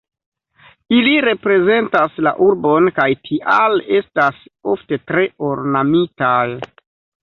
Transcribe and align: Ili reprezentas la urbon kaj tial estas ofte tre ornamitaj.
Ili 0.99 1.11
reprezentas 1.29 2.17
la 2.29 2.33
urbon 2.47 2.91
kaj 2.97 3.07
tial 3.29 3.79
estas 4.01 4.43
ofte 4.77 5.03
tre 5.09 5.31
ornamitaj. 5.55 6.45